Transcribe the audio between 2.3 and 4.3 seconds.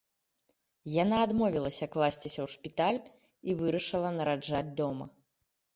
ў шпіталь і вырашыла